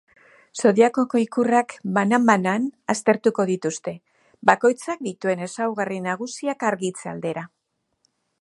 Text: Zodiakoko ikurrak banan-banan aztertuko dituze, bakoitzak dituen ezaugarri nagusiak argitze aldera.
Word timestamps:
Zodiakoko 0.59 1.19
ikurrak 1.23 1.75
banan-banan 1.97 2.65
aztertuko 2.95 3.47
dituze, 3.51 3.95
bakoitzak 4.51 5.07
dituen 5.11 5.47
ezaugarri 5.49 6.03
nagusiak 6.11 6.67
argitze 6.73 7.17
aldera. 7.17 7.47